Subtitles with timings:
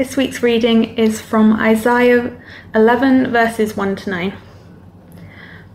[0.00, 2.34] This week's reading is from Isaiah
[2.74, 4.32] 11, verses 1 to 9.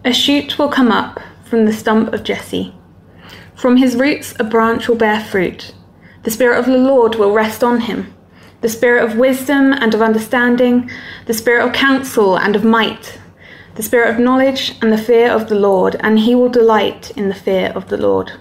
[0.03, 2.73] A shoot will come up from the stump of Jesse.
[3.53, 5.75] From his roots, a branch will bear fruit.
[6.23, 8.15] The Spirit of the Lord will rest on him
[8.61, 10.89] the Spirit of wisdom and of understanding,
[11.27, 13.19] the Spirit of counsel and of might,
[13.75, 17.29] the Spirit of knowledge and the fear of the Lord, and he will delight in
[17.29, 18.31] the fear of the Lord.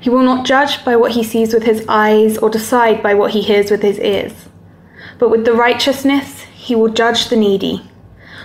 [0.00, 3.30] He will not judge by what he sees with his eyes or decide by what
[3.30, 4.45] he hears with his ears.
[5.18, 7.82] But with the righteousness he will judge the needy.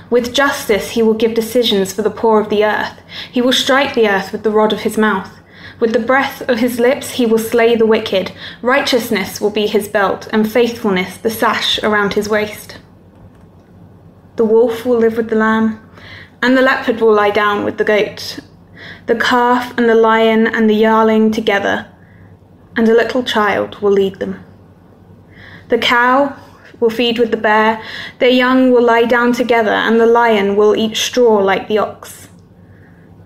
[0.10, 3.02] With justice he will give decisions for the poor of the earth.
[3.32, 5.32] He will strike the earth with the rod of his mouth.
[5.80, 8.32] With the breath of his lips he will slay the wicked.
[8.62, 12.78] Righteousness will be his belt, and faithfulness the sash around his waist.
[14.36, 15.80] The wolf will live with the lamb,
[16.42, 18.40] and the leopard will lie down with the goat.
[19.08, 21.88] The calf and the lion and the yearling together,
[22.76, 24.44] and a little child will lead them.
[25.70, 26.38] The cow
[26.82, 27.82] will feed with the bear,
[28.20, 32.28] their young will lie down together, and the lion will eat straw like the ox.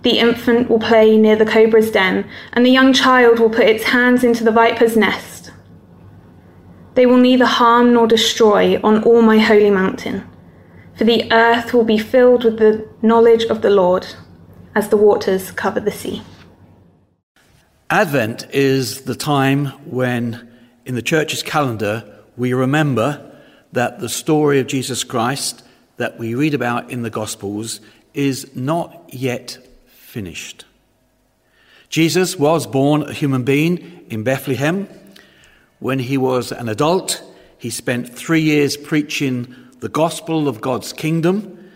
[0.03, 3.85] The infant will play near the cobra's den, and the young child will put its
[3.85, 5.51] hands into the viper's nest.
[6.93, 10.29] They will neither harm nor destroy on all my holy mountain,
[10.95, 14.05] for the earth will be filled with the knowledge of the Lord
[14.75, 16.21] as the waters cover the sea.
[17.89, 20.49] Advent is the time when,
[20.85, 23.34] in the church's calendar, we remember
[23.75, 25.63] that the story of Jesus Christ
[25.97, 27.79] that we read about in the Gospels
[28.13, 30.65] is not yet finished.
[31.89, 34.89] Jesus was born a human being in Bethlehem.
[35.79, 37.21] When he was an adult,
[37.57, 41.69] he spent three years preaching the gospel of God's kingdom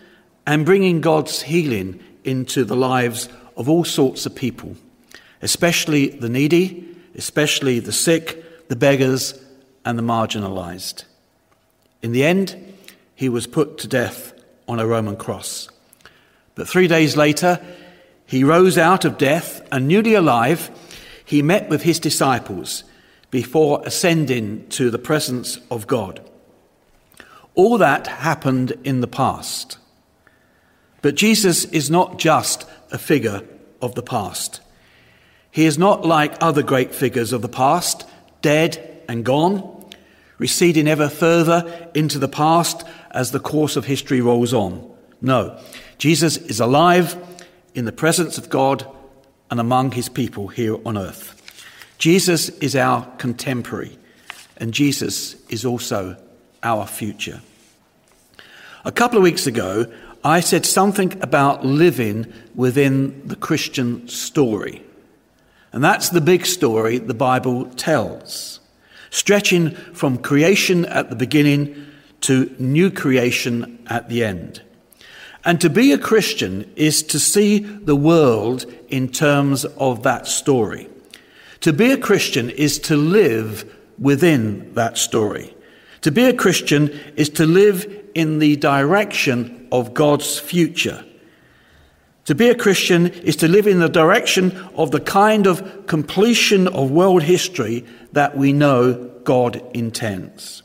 [0.47, 4.75] and bringing God's healing into the lives of all sorts of people,
[5.42, 9.33] especially the needy, especially the sick, the beggars,
[9.86, 11.03] and the marginalized.
[12.02, 12.75] In the end,
[13.16, 14.33] he was put to death
[14.67, 15.69] on a Roman cross.
[16.55, 17.59] But three days later,
[18.26, 20.70] he rose out of death and newly alive,
[21.26, 22.83] he met with his disciples
[23.32, 26.21] before ascending to the presence of God.
[27.55, 29.77] All that happened in the past.
[31.02, 33.43] But Jesus is not just a figure
[33.82, 34.61] of the past.
[35.52, 38.08] He is not like other great figures of the past,
[38.42, 39.78] dead and gone,
[40.39, 44.89] receding ever further into the past as the course of history rolls on.
[45.22, 45.60] No,
[46.00, 47.16] Jesus is alive
[47.76, 48.88] in the presence of God
[49.52, 51.36] and among his people here on earth.
[51.98, 53.98] Jesus is our contemporary,
[54.58, 56.16] and Jesus is also
[56.64, 57.42] our future.
[58.86, 59.92] A couple of weeks ago,
[60.23, 64.83] I said something about living within the Christian story.
[65.71, 68.60] And that's the big story the Bible tells,
[69.09, 71.86] stretching from creation at the beginning
[72.21, 74.61] to new creation at the end.
[75.45, 80.89] And to be a Christian is to see the world in terms of that story.
[81.61, 85.55] To be a Christian is to live within that story.
[86.02, 91.05] To be a Christian is to live in the direction of God's future.
[92.29, 96.67] To be a Christian is to live in the direction of the kind of completion
[96.67, 100.61] of world history that we know God intends.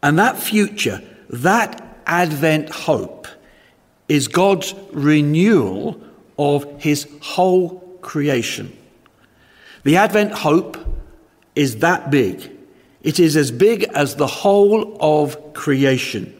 [0.00, 3.26] And that future, that Advent hope,
[4.08, 6.00] is God's renewal
[6.38, 8.78] of his whole creation.
[9.82, 10.78] The Advent hope
[11.56, 12.48] is that big.
[13.02, 16.32] It is as big as the whole of creation.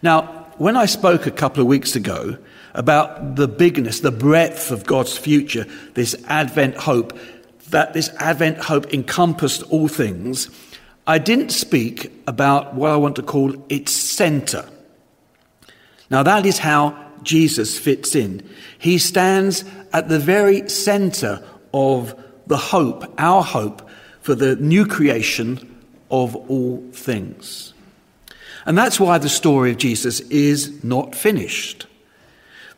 [0.00, 2.38] Now, when I spoke a couple of weeks ago
[2.74, 7.18] about the bigness, the breadth of God's future, this Advent hope,
[7.70, 10.50] that this Advent hope encompassed all things,
[11.06, 14.68] I didn't speak about what I want to call its center.
[16.10, 18.48] Now, that is how Jesus fits in.
[18.78, 21.42] He stands at the very center
[21.72, 22.14] of
[22.46, 23.88] the hope, our hope
[24.20, 27.72] for the new creation of all things.
[28.66, 31.86] And that's why the story of Jesus is not finished.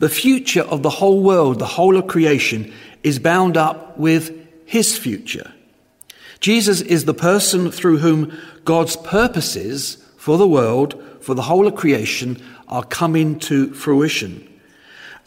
[0.02, 2.72] The future of the whole world, the whole of creation,
[3.04, 5.52] is bound up with his future.
[6.40, 11.76] Jesus is the person through whom God's purposes for the world, for the whole of
[11.76, 14.44] creation, are coming to fruition.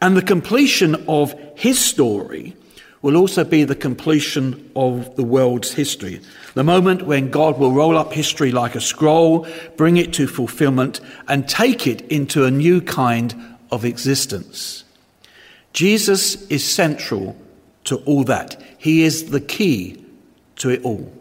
[0.01, 2.53] And the completion of his story
[3.01, 6.19] will also be the completion of the world's history.
[6.53, 10.99] The moment when God will roll up history like a scroll, bring it to fulfillment,
[11.29, 14.85] and take it into a new kind of existence.
[15.73, 17.35] Jesus is central
[17.83, 18.61] to all that.
[18.77, 20.01] He is the key
[20.55, 21.11] to it all.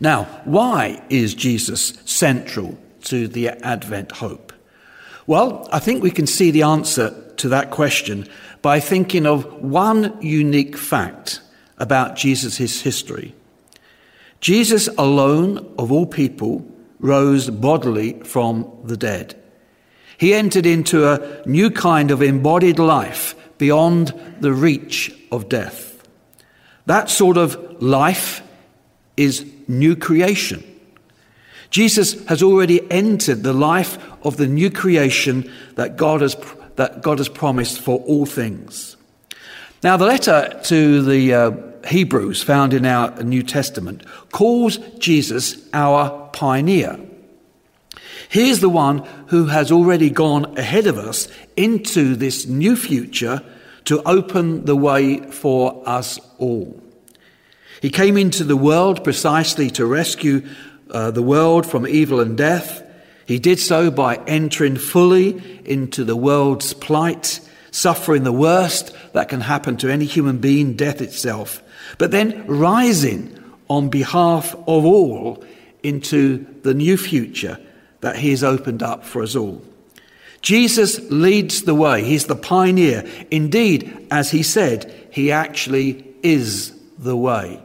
[0.00, 4.50] Now, why is Jesus central to the Advent hope?
[5.26, 8.26] Well, I think we can see the answer to that question
[8.62, 11.42] by thinking of one unique fact
[11.76, 13.34] about Jesus' history.
[14.40, 16.66] Jesus alone, of all people,
[16.98, 19.34] rose bodily from the dead.
[20.18, 26.06] He entered into a new kind of embodied life beyond the reach of death.
[26.86, 28.42] That sort of life
[29.16, 30.62] is new creation.
[31.70, 36.36] Jesus has already entered the life of the new creation that God has,
[36.76, 38.96] that God has promised for all things.
[39.82, 41.50] Now, the letter to the uh,
[41.86, 46.98] Hebrews, found in our New Testament, calls Jesus our pioneer.
[48.28, 53.42] He is the one who has already gone ahead of us into this new future
[53.84, 56.82] to open the way for us all.
[57.80, 60.46] He came into the world precisely to rescue
[60.90, 62.82] uh, the world from evil and death.
[63.26, 67.40] He did so by entering fully into the world's plight,
[67.70, 71.62] suffering the worst that can happen to any human being, death itself,
[71.98, 73.32] but then rising
[73.68, 75.44] on behalf of all
[75.82, 77.58] into the new future
[78.00, 79.62] that he has opened up for us all.
[80.42, 82.04] Jesus leads the way.
[82.04, 83.04] He's the pioneer.
[83.30, 87.60] Indeed, as he said, he actually is the way.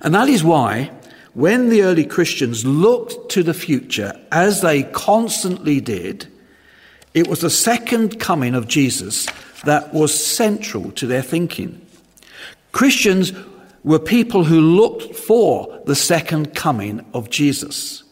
[0.00, 0.90] And that is why,
[1.32, 6.28] when the early Christians looked to the future, as they constantly did,
[7.14, 9.26] it was the second coming of Jesus
[9.64, 11.84] that was central to their thinking.
[12.72, 13.32] Christians
[13.82, 18.02] were people who looked for the second coming of Jesus.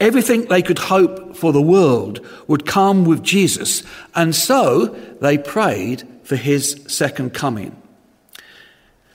[0.00, 3.82] Everything they could hope for the world would come with Jesus,
[4.14, 4.86] and so
[5.20, 7.76] they prayed for his second coming.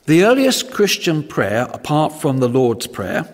[0.06, 3.34] The earliest Christian prayer, apart from the Lord's Prayer,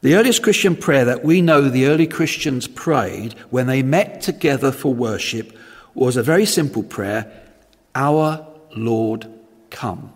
[0.00, 4.70] the earliest Christian prayer that we know the early Christians prayed when they met together
[4.70, 5.58] for worship
[5.94, 7.32] was a very simple prayer
[7.94, 8.46] Our
[8.76, 9.26] Lord,
[9.70, 10.12] come.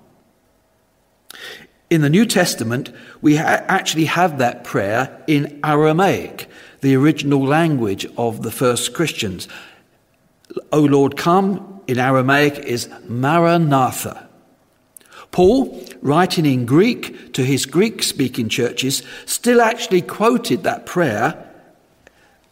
[1.93, 2.91] In the New Testament,
[3.21, 6.49] we ha- actually have that prayer in Aramaic,
[6.81, 9.47] the original language of the first Christians.
[10.73, 14.27] O Lord, come in Aramaic is Maranatha.
[15.33, 21.47] Paul, writing in Greek to his Greek speaking churches, still actually quoted that prayer,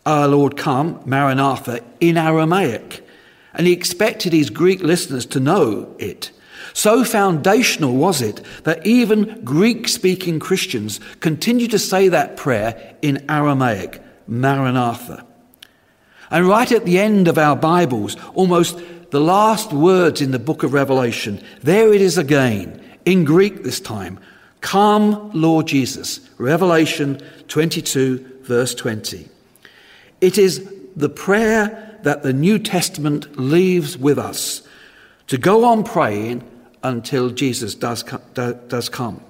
[0.05, 3.09] Our Lord, come, Maranatha, in Aramaic.
[3.55, 6.31] And he expected his Greek listeners to know it.
[6.73, 13.25] So foundational was it that even Greek speaking Christians continue to say that prayer in
[13.31, 15.27] Aramaic, Maranatha.
[16.31, 18.81] And right at the end of our Bibles, almost
[19.11, 23.81] the last words in the book of Revelation, there it is again, in Greek this
[23.81, 24.21] time.
[24.61, 26.21] Come, Lord Jesus.
[26.39, 29.29] Revelation 22, verse 20.
[30.21, 34.63] It is the prayer that the New Testament leaves with us
[35.27, 36.43] to go on praying
[36.83, 38.03] until Jesus does,
[38.35, 39.23] does come.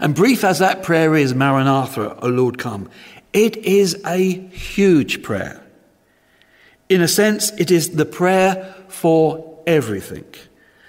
[0.00, 2.88] And brief as that prayer is, Maranatha, O Lord, come,
[3.32, 4.18] it is a
[4.48, 5.62] huge prayer.
[6.88, 10.24] In a sense, it is the prayer for everything.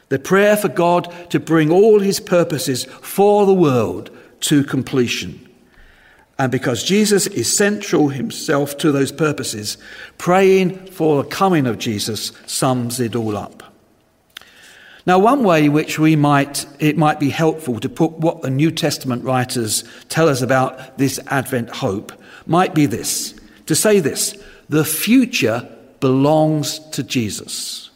[0.07, 4.09] The prayer for God to bring all his purposes for the world
[4.41, 5.47] to completion.
[6.39, 9.77] And because Jesus is central himself to those purposes,
[10.17, 13.68] praying for the coming of Jesus sums it all up.
[15.05, 18.49] Now, one way in which we might, it might be helpful to put what the
[18.49, 22.11] New Testament writers tell us about this Advent hope
[22.45, 23.33] might be this
[23.67, 24.35] to say this
[24.67, 25.67] the future
[25.99, 27.89] belongs to Jesus.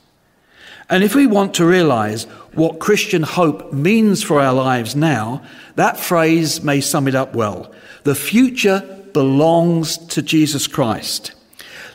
[0.89, 5.41] And if we want to realize what Christian hope means for our lives now,
[5.75, 7.71] that phrase may sum it up well.
[8.03, 8.81] The future
[9.13, 11.33] belongs to Jesus Christ.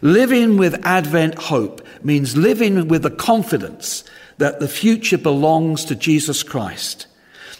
[0.00, 4.04] Living with Advent hope means living with the confidence
[4.38, 7.06] that the future belongs to Jesus Christ.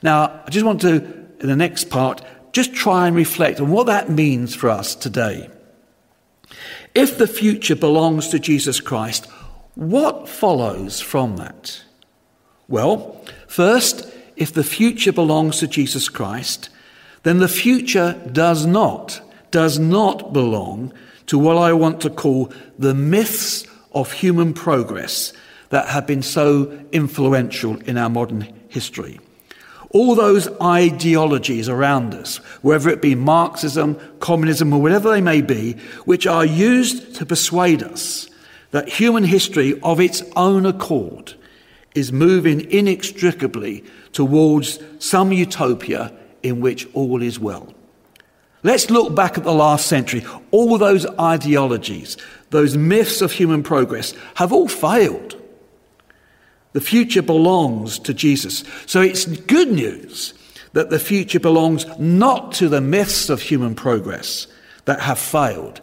[0.03, 0.97] Now, I just want to,
[1.41, 5.51] in the next part, just try and reflect on what that means for us today.
[6.95, 9.27] If the future belongs to Jesus Christ,
[9.75, 11.83] what follows from that?
[12.69, 16.71] Well, first, if the future belongs to Jesus Christ,
[17.23, 19.21] then the future does not,
[19.51, 20.93] does not belong
[21.27, 25.33] to what I want to call the myths of human progress
[25.71, 29.21] that have been so influential in our modern history.
[29.91, 35.73] All those ideologies around us, whether it be Marxism, communism, or whatever they may be,
[36.05, 38.29] which are used to persuade us
[38.71, 41.35] that human history of its own accord
[41.95, 43.83] is moving inextricably
[44.13, 47.73] towards some utopia in which all is well.
[48.63, 50.25] Let's look back at the last century.
[50.51, 52.17] All those ideologies,
[52.51, 55.38] those myths of human progress have all failed.
[56.79, 58.63] The future belongs to Jesus.
[58.87, 60.33] So it's good news
[60.75, 64.47] that the future belongs not to the myths of human progress
[64.85, 65.81] that have failed,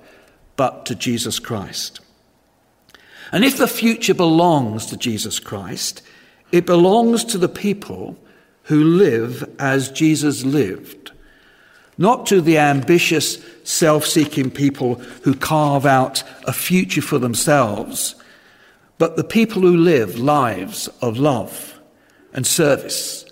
[0.56, 2.00] but to Jesus Christ.
[3.34, 6.02] And if the future belongs to Jesus Christ,
[6.54, 8.18] it belongs to the people
[8.64, 11.12] who live as Jesus lived,
[11.98, 18.16] not to the ambitious, self seeking people who carve out a future for themselves,
[18.98, 21.80] but the people who live lives of love
[22.34, 23.26] and service,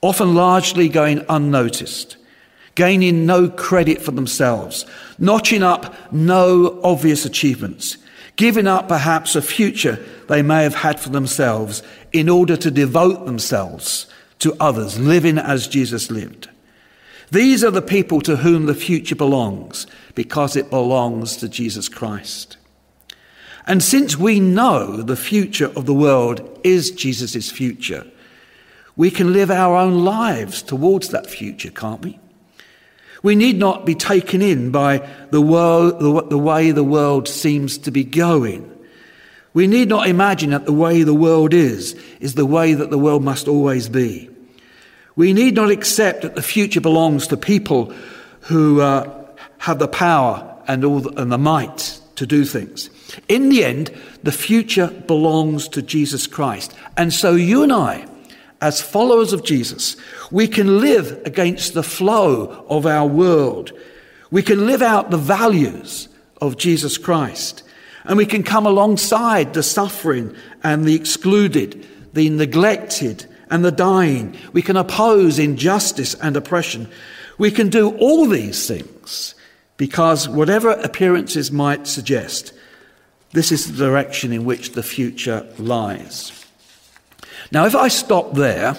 [0.00, 2.16] often largely going unnoticed,
[2.74, 4.86] gaining no credit for themselves,
[5.18, 7.96] notching up no obvious achievements,
[8.36, 9.98] giving up perhaps a future
[10.28, 14.06] they may have had for themselves in order to devote themselves
[14.38, 16.48] to others, living as Jesus lived.
[17.30, 22.57] These are the people to whom the future belongs because it belongs to Jesus Christ.
[23.68, 28.06] And since we know the future of the world is Jesus' future,
[28.96, 32.18] we can live our own lives towards that future, can't we?
[33.22, 37.76] We need not be taken in by the, world, the, the way the world seems
[37.78, 38.74] to be going.
[39.52, 42.98] We need not imagine that the way the world is, is the way that the
[42.98, 44.30] world must always be.
[45.14, 47.92] We need not accept that the future belongs to people
[48.42, 49.26] who uh,
[49.58, 52.88] have the power and, all the, and the might to do things.
[53.28, 53.90] In the end,
[54.22, 56.74] the future belongs to Jesus Christ.
[56.96, 58.06] And so you and I,
[58.60, 59.96] as followers of Jesus,
[60.30, 63.72] we can live against the flow of our world.
[64.30, 66.08] We can live out the values
[66.40, 67.62] of Jesus Christ.
[68.04, 74.36] And we can come alongside the suffering and the excluded, the neglected and the dying.
[74.52, 76.88] We can oppose injustice and oppression.
[77.38, 79.34] We can do all these things
[79.76, 82.52] because whatever appearances might suggest,
[83.32, 86.46] this is the direction in which the future lies.
[87.52, 88.76] Now, if I stop there,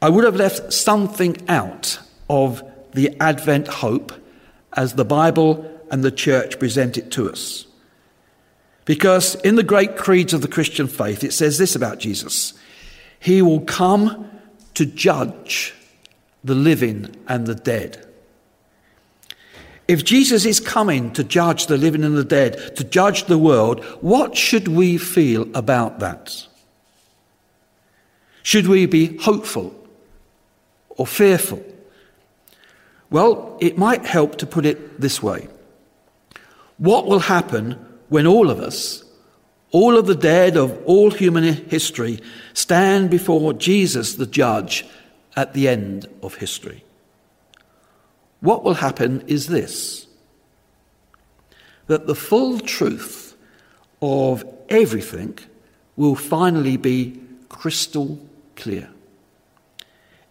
[0.00, 1.98] I would have left something out
[2.28, 2.62] of
[2.92, 4.12] the Advent hope
[4.74, 7.66] as the Bible and the church present it to us.
[8.84, 12.52] Because in the great creeds of the Christian faith, it says this about Jesus
[13.18, 14.30] He will come
[14.74, 15.74] to judge
[16.42, 18.06] the living and the dead.
[19.86, 23.84] If Jesus is coming to judge the living and the dead, to judge the world,
[24.00, 26.46] what should we feel about that?
[28.42, 29.74] Should we be hopeful
[30.90, 31.62] or fearful?
[33.10, 35.48] Well, it might help to put it this way
[36.78, 37.72] what will happen
[38.08, 39.04] when all of us,
[39.70, 42.20] all of the dead of all human history,
[42.52, 44.84] stand before Jesus the judge
[45.36, 46.84] at the end of history?
[48.44, 50.06] What will happen is this
[51.86, 53.34] that the full truth
[54.02, 55.38] of everything
[55.96, 58.18] will finally be crystal
[58.54, 58.90] clear.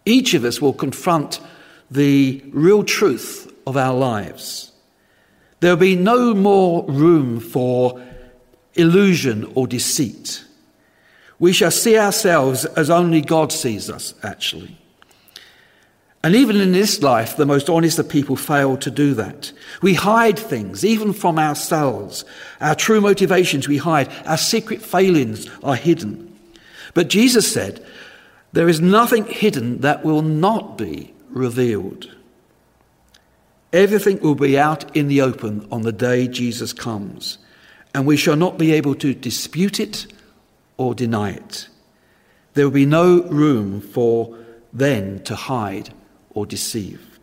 [0.04, 1.40] Each of us will confront
[1.90, 4.70] the real truth of our lives.
[5.58, 8.00] There'll be no more room for
[8.74, 10.44] illusion or deceit.
[11.40, 14.78] We shall see ourselves as only God sees us, actually.
[16.24, 19.52] And even in this life, the most honest of people fail to do that.
[19.82, 22.24] We hide things, even from ourselves.
[22.62, 24.10] Our true motivations we hide.
[24.24, 26.34] Our secret failings are hidden.
[26.94, 27.84] But Jesus said,
[28.54, 32.10] There is nothing hidden that will not be revealed.
[33.74, 37.36] Everything will be out in the open on the day Jesus comes,
[37.92, 40.06] and we shall not be able to dispute it
[40.78, 41.68] or deny it.
[42.54, 44.38] There will be no room for
[44.72, 45.92] then to hide
[46.34, 47.18] or deceive.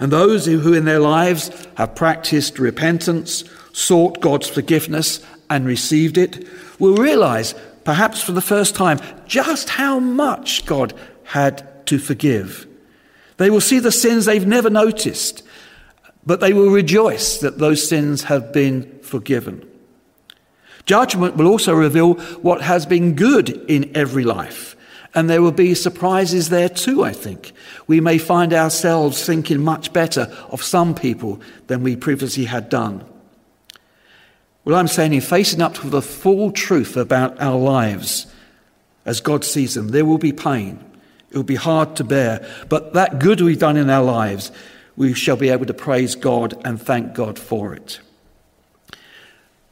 [0.00, 6.48] And those who in their lives have practiced repentance, sought God's forgiveness, and received it
[6.78, 10.92] will realize, perhaps for the first time, just how much God
[11.24, 12.66] had to forgive
[13.36, 15.42] they will see the sins they've never noticed,
[16.24, 19.68] but they will rejoice that those sins have been forgiven.
[20.86, 24.76] Judgment will also reveal what has been good in every life.
[25.14, 27.52] And there will be surprises there too, I think.
[27.86, 33.04] We may find ourselves thinking much better of some people than we previously had done.
[34.64, 38.26] Well, I'm saying in facing up to the full truth about our lives
[39.04, 40.82] as God sees them, there will be pain.
[41.30, 42.48] It will be hard to bear.
[42.68, 44.50] But that good we've done in our lives,
[44.96, 48.00] we shall be able to praise God and thank God for it.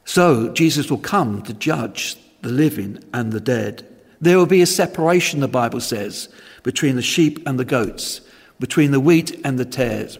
[0.05, 3.87] So, Jesus will come to judge the living and the dead.
[4.23, 6.29] There will be a separation, the Bible says,
[6.63, 8.21] between the sheep and the goats,
[8.57, 10.17] between the wheat and the tares.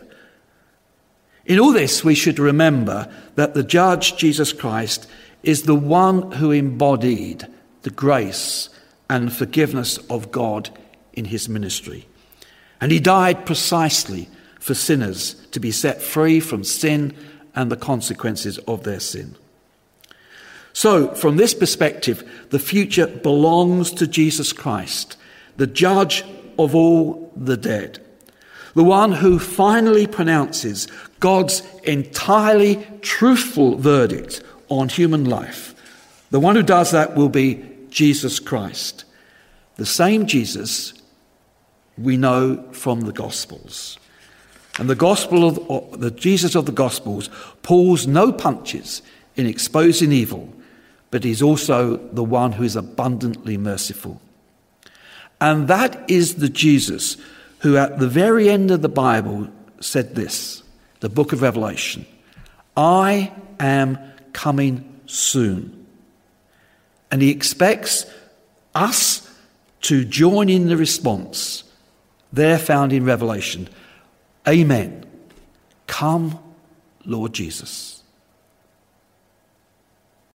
[1.45, 5.07] In all this, we should remember that the judge, Jesus Christ,
[5.41, 7.47] is the one who embodied
[7.83, 8.67] the grace
[9.09, 10.69] and forgiveness of God
[11.13, 12.05] in his ministry.
[12.81, 14.27] And he died precisely
[14.59, 17.15] for sinners to be set free from sin
[17.55, 19.37] and the consequences of their sin.
[20.73, 25.17] So, from this perspective, the future belongs to Jesus Christ,
[25.55, 26.23] the judge
[26.57, 28.03] of all the dead,
[28.73, 30.87] the one who finally pronounces
[31.19, 35.75] God's entirely truthful verdict on human life.
[36.31, 39.05] The one who does that will be Jesus Christ,
[39.75, 40.93] the same Jesus
[41.97, 43.99] we know from the Gospels.
[44.79, 47.29] And the gospel of the Jesus of the Gospels
[47.61, 49.03] pulls no punches
[49.35, 50.51] in exposing evil,
[51.13, 54.19] but he's also the one who is abundantly merciful.
[55.39, 57.17] And that is the Jesus
[57.59, 59.47] who, at the very end of the Bible,
[59.79, 60.63] said this
[61.01, 62.07] the book of Revelation
[62.75, 63.99] I am
[64.33, 65.85] coming soon.
[67.11, 68.07] And he expects
[68.73, 69.29] us
[69.81, 71.63] to join in the response
[72.31, 73.69] there found in Revelation
[74.47, 75.05] Amen.
[75.85, 76.39] Come,
[77.05, 78.02] Lord Jesus.